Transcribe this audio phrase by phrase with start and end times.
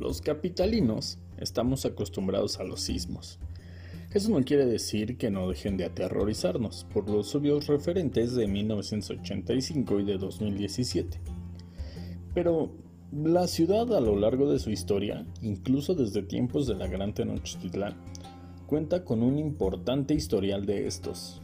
[0.00, 3.38] Los capitalinos estamos acostumbrados a los sismos.
[4.14, 10.00] Eso no quiere decir que no dejen de aterrorizarnos por los obvios referentes de 1985
[10.00, 11.20] y de 2017.
[12.32, 12.70] Pero
[13.12, 17.94] la ciudad a lo largo de su historia, incluso desde tiempos de la Gran Tenochtitlán,
[18.66, 21.42] cuenta con un importante historial de estos.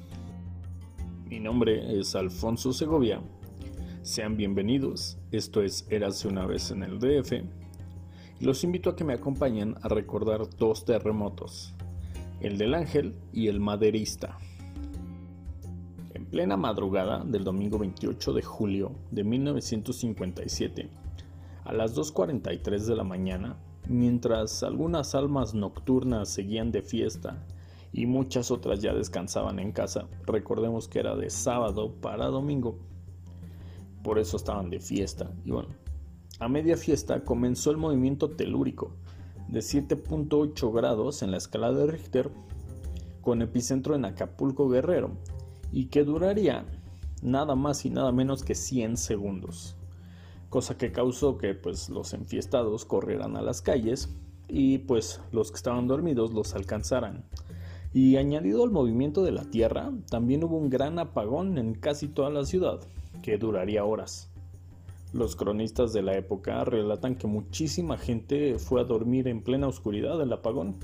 [1.29, 3.21] Mi nombre es Alfonso Segovia.
[4.01, 5.19] Sean bienvenidos.
[5.31, 7.66] Esto es Érase una vez en el DF
[8.41, 11.75] los invito a que me acompañen a recordar dos terremotos,
[12.41, 14.39] el del Ángel y el Maderista.
[16.13, 20.91] En plena madrugada del domingo 28 de julio de 1957,
[21.65, 23.57] a las 2.43 de la mañana,
[23.89, 27.43] mientras algunas almas nocturnas seguían de fiesta
[27.93, 32.79] y muchas otras ya descansaban en casa, recordemos que era de sábado para domingo,
[34.03, 35.71] por eso estaban de fiesta y bueno,
[36.39, 38.91] a media fiesta comenzó el movimiento telúrico
[39.49, 42.31] de 7.8 grados en la escala de Richter
[43.23, 45.13] con epicentro en Acapulco Guerrero
[45.73, 46.67] y que duraría
[47.23, 49.77] nada más y nada menos que 100 segundos,
[50.51, 54.11] cosa que causó que pues los enfiestados corrieran a las calles
[54.49, 57.25] y pues los que estaban dormidos los alcanzaran.
[57.95, 62.29] Y añadido al movimiento de la Tierra, también hubo un gran apagón en casi toda
[62.29, 62.81] la ciudad,
[63.23, 64.31] que duraría horas.
[65.17, 70.19] Los cronistas de la época relatan que muchísima gente fue a dormir en plena oscuridad
[70.19, 70.77] del apagón,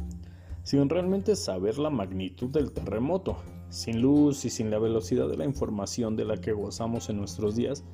[0.63, 3.37] sin realmente saber la magnitud del terremoto.
[3.69, 7.57] Sin luz y sin la velocidad de la información de la que gozamos en nuestros
[7.57, 7.85] días,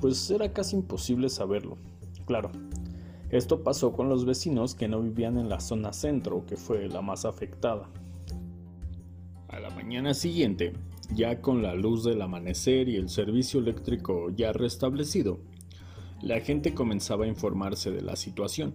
[0.00, 1.76] pues era casi imposible saberlo.
[2.24, 2.52] Claro,
[3.30, 7.02] esto pasó con los vecinos que no vivían en la zona centro, que fue la
[7.02, 7.90] más afectada.
[9.48, 10.72] A la mañana siguiente,
[11.16, 15.40] ya con la luz del amanecer y el servicio eléctrico ya restablecido,
[16.22, 18.74] la gente comenzaba a informarse de la situación.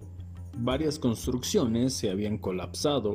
[0.58, 3.14] Varias construcciones se habían colapsado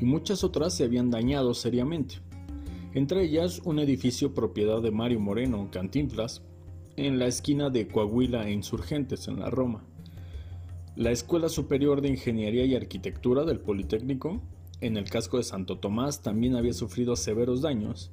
[0.00, 2.16] y muchas otras se habían dañado seriamente.
[2.94, 6.42] Entre ellas un edificio propiedad de Mario Moreno Cantinflas
[6.96, 9.84] en la esquina de Coahuila e Insurgentes en la Roma.
[10.94, 14.42] La Escuela Superior de Ingeniería y Arquitectura del Politécnico
[14.82, 18.10] en el casco de Santo Tomás también había sufrido severos daños,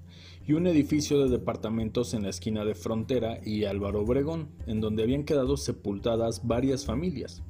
[0.47, 5.01] y un edificio de departamentos en la esquina de Frontera y Álvaro Obregón, en donde
[5.01, 7.41] habían quedado sepultadas varias familias.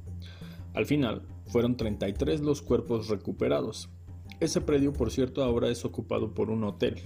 [0.72, 3.90] Al final, fueron 33 los cuerpos recuperados.
[4.40, 6.96] Ese predio, por cierto, ahora es ocupado por un hotel.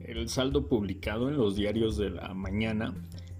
[0.00, 2.94] El saldo publicado en los diarios de la mañana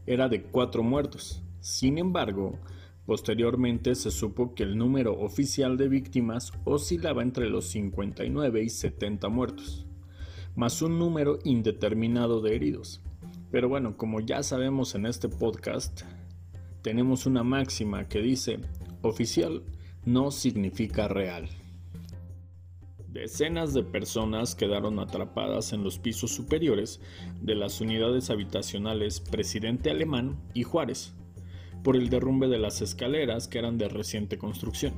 [0.07, 1.43] era de cuatro muertos.
[1.61, 2.59] Sin embargo,
[3.09, 9.31] Posteriormente se supo que el número oficial de víctimas oscilaba entre los 59 y 70
[9.31, 9.87] muertos,
[10.55, 13.01] más un número indeterminado de heridos.
[13.51, 16.03] Pero bueno, como ya sabemos en este podcast,
[16.83, 18.61] tenemos una máxima que dice,
[19.01, 19.63] oficial
[20.05, 21.49] no significa real.
[23.09, 27.01] Decenas de personas quedaron atrapadas en los pisos superiores
[27.41, 31.15] de las unidades habitacionales Presidente Alemán y Juárez,
[31.89, 34.93] por el derrumbe de las escaleras que eran de reciente construcción.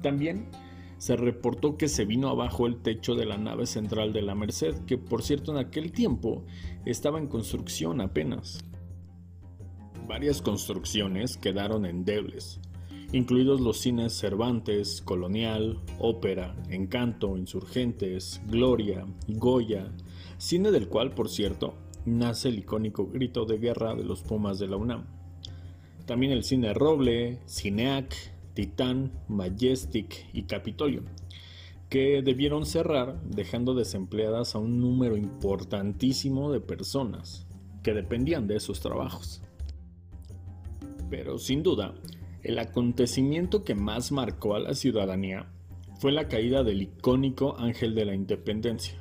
[0.00, 0.48] También
[0.96, 4.86] se reportó que se vino abajo el techo de la nave central de la Merced,
[4.86, 6.46] que por cierto en aquel tiempo
[6.86, 8.64] estaba en construcción apenas.
[10.08, 12.62] Varias construcciones quedaron endebles,
[13.12, 19.92] incluidos los cines Cervantes, Colonial, Ópera, Encanto, Insurgentes, Gloria, Goya,
[20.38, 21.74] cine del cual, por cierto,
[22.06, 25.15] nace el icónico grito de guerra de los Pumas de la UNAM.
[26.06, 28.14] También el cine Roble, Cineac,
[28.54, 31.02] Titán, Majestic y Capitolio,
[31.90, 37.46] que debieron cerrar dejando desempleadas a un número importantísimo de personas
[37.82, 39.42] que dependían de esos trabajos.
[41.10, 41.94] Pero sin duda,
[42.42, 45.46] el acontecimiento que más marcó a la ciudadanía
[45.98, 48.96] fue la caída del icónico Ángel de la Independencia.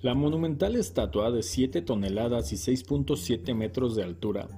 [0.00, 4.48] La monumental estatua de 7 toneladas y 6.7 metros de altura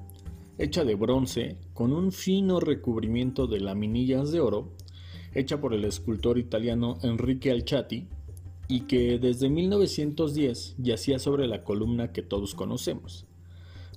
[0.58, 4.72] hecha de bronce con un fino recubrimiento de laminillas de oro,
[5.34, 8.06] hecha por el escultor italiano Enrique Alciati
[8.68, 13.26] y que desde 1910 yacía sobre la columna que todos conocemos.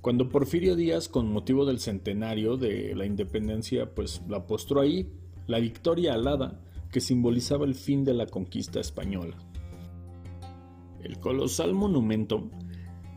[0.01, 5.09] Cuando Porfirio Díaz, con motivo del centenario de la independencia, pues la postró ahí,
[5.47, 6.61] la victoria alada
[6.91, 9.35] que simbolizaba el fin de la conquista española.
[11.03, 12.49] El colosal monumento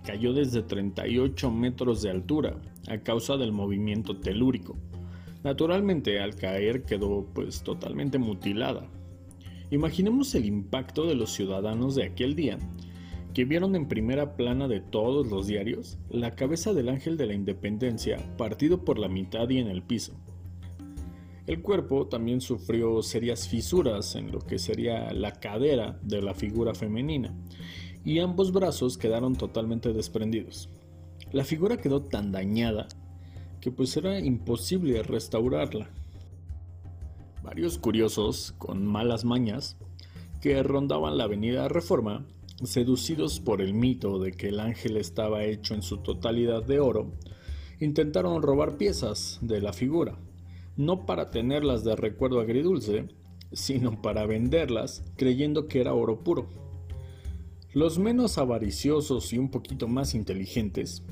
[0.04, 4.76] cayó desde 38 metros de altura a causa del movimiento telúrico.
[5.44, 8.88] Naturalmente al caer quedó pues totalmente mutilada.
[9.70, 12.58] Imaginemos el impacto de los ciudadanos de aquel día,
[13.34, 17.34] que vieron en primera plana de todos los diarios la cabeza del ángel de la
[17.34, 20.14] independencia partido por la mitad y en el piso.
[21.46, 26.74] El cuerpo también sufrió serias fisuras en lo que sería la cadera de la figura
[26.74, 27.34] femenina
[28.04, 30.68] y ambos brazos quedaron totalmente desprendidos.
[31.32, 32.88] La figura quedó tan dañada
[33.60, 35.90] que pues era imposible restaurarla.
[37.42, 39.76] Varios curiosos, con malas mañas,
[40.40, 42.26] que rondaban la avenida Reforma,
[42.62, 47.12] seducidos por el mito de que el ángel estaba hecho en su totalidad de oro,
[47.80, 50.18] intentaron robar piezas de la figura
[50.78, 53.08] no para tenerlas de recuerdo agridulce,
[53.52, 56.48] sino para venderlas creyendo que era oro puro.
[57.74, 61.02] Los menos avariciosos y un poquito más inteligentes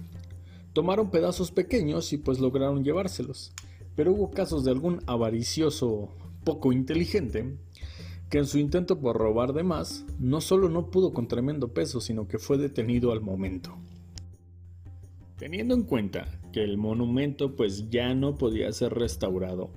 [0.77, 3.51] tomaron pedazos pequeños y pues lograron llevárselos,
[3.95, 6.11] pero hubo casos de algún avaricioso
[6.45, 7.57] poco inteligente
[8.29, 12.03] que en su intento por robar de más no solo no pudo con tremendo peso,
[12.03, 13.75] sino que fue detenido al momento.
[15.39, 19.71] Teniendo en cuenta que el monumento pues ya no podía ser restaurado,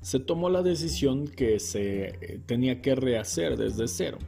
[0.00, 4.18] se tomó la decisión que se eh, tenía que rehacer desde cero.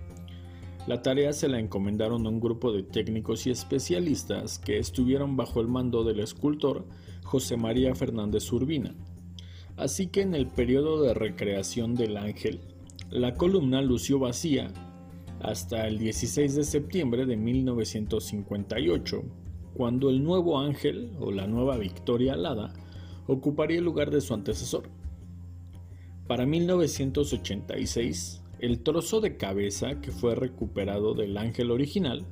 [0.87, 5.61] La tarea se la encomendaron a un grupo de técnicos y especialistas que estuvieron bajo
[5.61, 6.85] el mando del escultor
[7.25, 8.95] José María Fernández Urbina.
[9.77, 12.61] Así que en el periodo de recreación del ángel,
[13.11, 14.73] la columna lució vacía
[15.41, 19.25] hasta el 16 de septiembre de 1958,
[19.75, 22.73] cuando el nuevo ángel o la nueva Victoria Alada
[23.27, 24.89] ocuparía el lugar de su antecesor.
[26.29, 32.25] Para 1986, el trozo de cabeza que fue recuperado del ángel original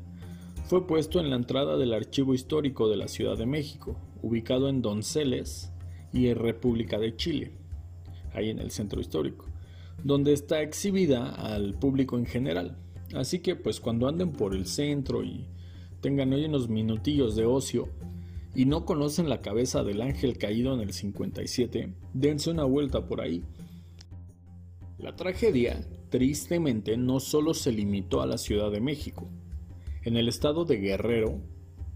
[0.65, 4.81] fue puesto en la entrada del Archivo Histórico de la Ciudad de México, ubicado en
[4.81, 5.71] Donceles
[6.12, 7.53] y en República de Chile,
[8.32, 9.44] ahí en el centro histórico,
[10.03, 12.79] donde está exhibida al público en general.
[13.15, 15.47] Así que pues cuando anden por el centro y
[16.00, 17.88] tengan hoy unos minutillos de ocio
[18.55, 23.20] y no conocen la cabeza del ángel caído en el 57, dense una vuelta por
[23.20, 23.43] ahí.
[24.99, 29.29] La tragedia, tristemente, no solo se limitó a la Ciudad de México.
[30.03, 31.41] En el estado de Guerrero,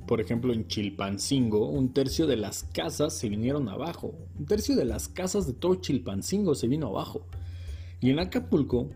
[0.06, 4.14] por ejemplo en Chilpancingo, un tercio de las casas se vinieron abajo.
[4.38, 7.20] Un tercio de las casas de todo Chilpancingo se vino abajo.
[8.00, 8.88] Y en Acapulco,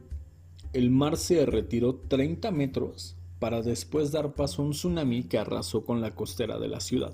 [0.73, 5.85] el mar se retiró 30 metros para después dar paso a un tsunami que arrasó
[5.85, 7.13] con la costera de la ciudad.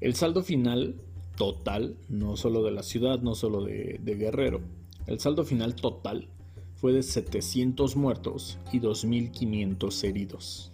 [0.00, 0.94] El saldo final
[1.36, 4.60] total, no solo de la ciudad, no solo de, Guerrero,
[5.06, 6.28] el saldo final total
[6.76, 10.72] fue de 700 muertos y 2.500 heridos.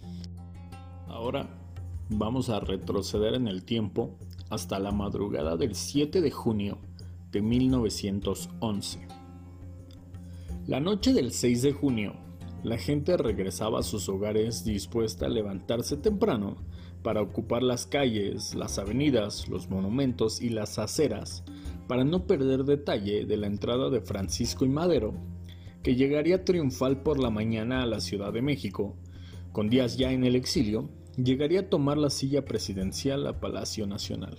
[1.07, 1.49] Ahora
[2.09, 4.17] vamos a retroceder en el tiempo
[4.49, 6.77] hasta la madrugada del 7 de junio
[7.31, 9.07] de 1911.
[10.67, 12.13] La noche del 6 de junio
[12.63, 16.55] la gente regresaba a sus hogares dispuesta a levantarse temprano
[17.01, 21.43] para ocupar las calles, las avenidas, los monumentos y las aceras
[21.87, 25.13] para no perder detalle de la entrada de Francisco y Madero,
[25.83, 28.95] que llegaría triunfal por la mañana a la Ciudad de México,
[29.51, 34.37] con días ya en el exilio, llegaría a tomar la silla presidencial a Palacio Nacional.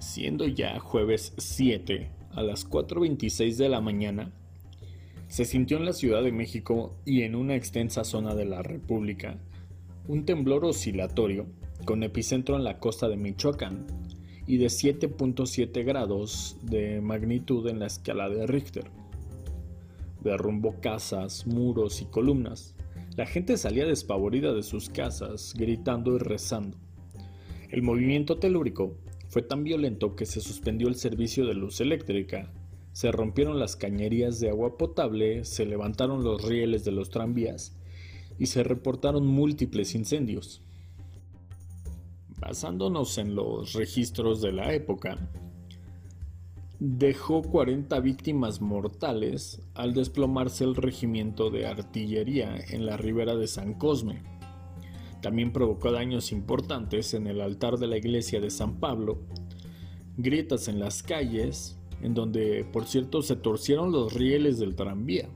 [0.00, 4.32] Siendo ya jueves 7 a las 4.26 de la mañana,
[5.28, 9.38] se sintió en la Ciudad de México y en una extensa zona de la República
[10.08, 11.46] un temblor oscilatorio
[11.84, 13.86] con epicentro en la costa de Michoacán
[14.46, 18.84] y de 7.7 grados de magnitud en la escala de Richter.
[20.22, 22.74] Derrumbó casas, muros y columnas.
[23.16, 26.76] La gente salía despavorida de sus casas, gritando y rezando.
[27.70, 28.96] El movimiento telúrico
[29.28, 32.52] fue tan violento que se suspendió el servicio de luz eléctrica
[32.96, 37.76] se rompieron las cañerías de agua potable, se levantaron los rieles de los tranvías
[38.38, 40.62] y se reportaron múltiples incendios.
[42.40, 45.28] Basándonos en los registros de la época,
[46.78, 53.74] dejó 40 víctimas mortales al desplomarse el regimiento de artillería en la ribera de San
[53.74, 54.22] Cosme.
[55.22, 59.22] También provocó daños importantes en el altar de la iglesia de San Pablo,
[60.18, 65.28] grietas en las calles, en donde por cierto se torcieron los rieles del tranvía.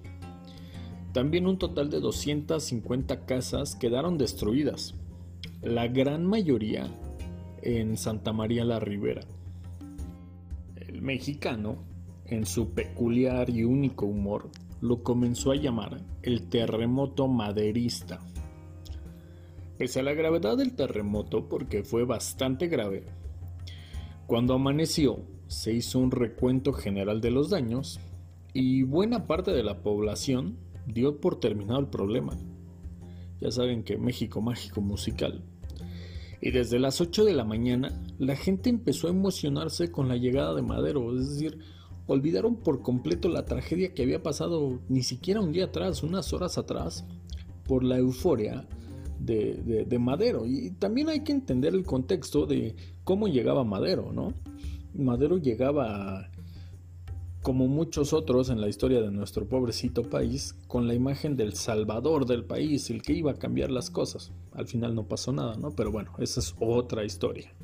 [1.12, 4.94] También un total de 250 casas quedaron destruidas,
[5.62, 6.86] la gran mayoría
[7.62, 9.22] en Santa María la Ribera.
[10.90, 11.84] El mexicano,
[12.26, 18.18] en su peculiar y único humor, lo comenzó a llamar el terremoto maderista.
[19.78, 23.04] Pese a la gravedad del terremoto, porque fue bastante grave,
[24.26, 28.00] cuando amaneció se hizo un recuento general de los daños
[28.52, 30.56] y buena parte de la población
[30.88, 32.36] dio por terminado el problema.
[33.40, 35.44] Ya saben que México Mágico Musical.
[36.40, 40.54] Y desde las 8 de la mañana la gente empezó a emocionarse con la llegada
[40.54, 41.58] de Madero, es decir,
[42.06, 46.58] olvidaron por completo la tragedia que había pasado ni siquiera un día atrás, unas horas
[46.58, 47.04] atrás,
[47.66, 48.66] por la euforia
[49.20, 50.46] de, de, Madero.
[50.46, 54.34] Y también hay que entender el contexto de cómo llegaba Madero, ¿no?
[54.94, 56.30] Madero llegaba,
[57.42, 62.26] como muchos otros en la historia de nuestro pobrecito país, con la imagen del salvador
[62.26, 64.32] del país, el que iba a cambiar las cosas.
[64.52, 65.70] Al final no pasó nada, ¿no?
[65.70, 67.54] Pero bueno, esa es otra historia.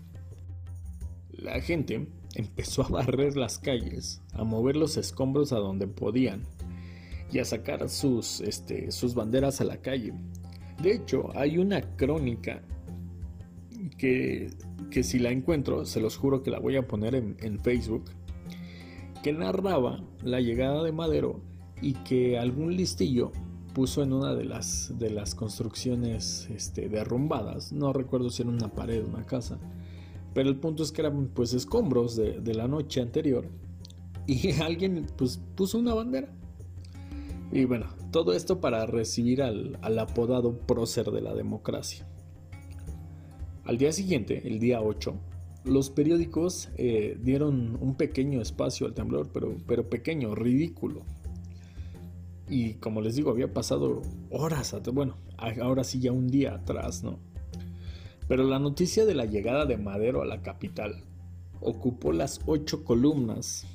[1.30, 6.42] La gente empezó a barrer las calles, a mover los escombros a donde podían
[7.33, 10.14] y a sacar sus, este, sus banderas a la calle.
[10.83, 12.62] De hecho, hay una crónica
[13.99, 14.50] que,
[14.90, 18.04] que, si la encuentro, se los juro que la voy a poner en, en, Facebook,
[19.23, 21.40] que narraba la llegada de Madero
[21.80, 23.32] y que algún listillo
[23.75, 28.73] puso en una de las, de las construcciones este, derrumbadas, no recuerdo si era una
[28.73, 29.58] pared o una casa,
[30.37, 33.49] pero el punto es que eran pues escombros de, la noche anterior.
[34.26, 36.28] Y alguien pues puso una bandera.
[37.50, 42.06] Y bueno, todo esto para recibir al, apodado prócer de la democracia.
[43.64, 45.14] Al día siguiente, el día 8,
[45.66, 51.02] los periódicos eh, dieron un pequeño espacio al temblor, pero, pero pequeño, ridículo.
[52.49, 57.18] Y como les digo, había pasado horas, bueno, ahora sí ya un día atrás, ¿no?
[58.28, 61.04] Pero la noticia de la llegada de Madero a la capital
[61.61, 63.66] ocupó las ocho columnas.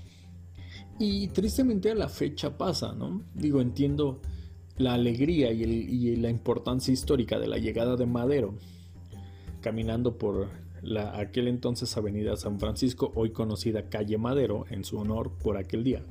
[0.99, 3.23] Y tristemente a la fecha pasa, ¿no?
[3.33, 4.21] Digo, entiendo
[4.77, 8.55] la alegría y, la importancia histórica de la llegada de Madero,
[9.61, 10.49] caminando por
[10.81, 15.83] la aquel entonces Avenida San Francisco, hoy conocida Calle Madero, en su honor por aquel
[15.83, 16.03] día,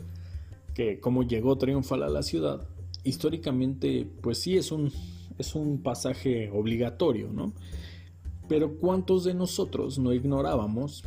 [0.75, 2.67] que como llegó triunfal a la ciudad,
[3.05, 4.93] históricamente pues sí es un,
[5.39, 7.53] es un pasaje obligatorio, ¿no?
[8.49, 11.05] Pero ¿cuántos de nosotros no ignorábamos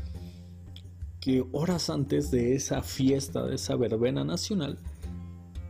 [1.20, 4.78] que horas antes de esa fiesta, de esa verbena nacional,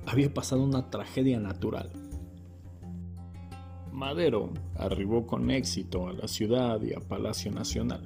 [0.06, 1.92] había pasado una tragedia natural?
[4.04, 8.02] Madero arribó con éxito a la ciudad y a Palacio Nacional.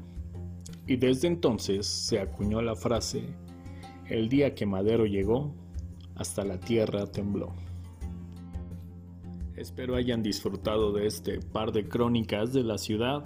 [0.85, 3.23] Y desde entonces se acuñó la frase,
[4.07, 5.55] el día que Madero llegó,
[6.15, 7.51] hasta la tierra tembló.
[9.55, 13.23] Espero hayan disfrutado de este par de crónicas de la ciudad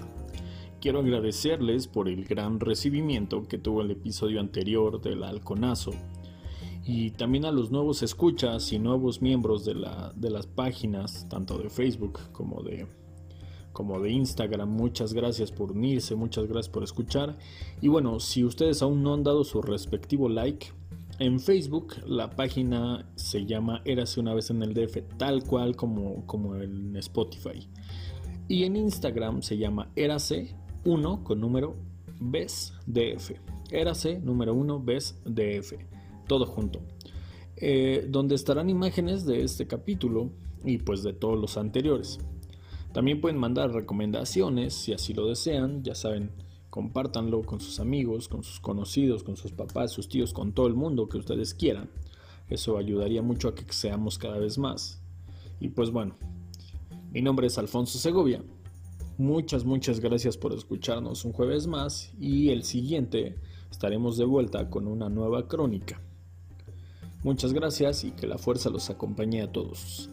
[0.81, 5.91] Quiero agradecerles por el gran recibimiento que tuvo el episodio anterior del Alconazo
[6.83, 12.19] y también a los nuevos escuchas y nuevos miembros de, las páginas, tanto de Facebook
[12.31, 12.87] como de,
[13.71, 14.69] como de Instagram.
[14.69, 17.37] Muchas gracias por unirse, muchas gracias por escuchar.
[17.81, 20.67] Y bueno, si ustedes aún no han dado su respectivo like,
[21.19, 26.25] en Facebook la página se llama Érase una vez en el DF, tal cual como,
[26.25, 27.69] como en Spotify.
[28.47, 31.75] Y en Instagram se llama Érase 1 con número
[32.19, 33.33] BES DF.
[33.69, 35.73] Érase número 1 BES DF.
[36.31, 36.79] Todo junto.
[37.57, 40.29] Eh, donde estarán imágenes de este capítulo
[40.63, 42.19] y pues de todos los anteriores.
[42.93, 46.31] También pueden mandar recomendaciones si así lo desean, ya saben,
[46.69, 50.73] compártanlo con sus amigos, con sus conocidos, con sus papás, sus tíos, con todo el
[50.73, 51.89] mundo que ustedes quieran.
[52.47, 55.03] Eso ayudaría mucho a que seamos cada vez más.
[55.59, 56.15] Y pues bueno,
[57.11, 58.41] mi nombre es Alfonso Segovia
[59.17, 63.35] Muchas, muchas gracias por escucharnos un jueves más y el siguiente
[63.69, 66.01] estaremos de vuelta con una nueva crónica.
[67.23, 70.09] Muchas gracias y que la fuerza los acompañe a todos.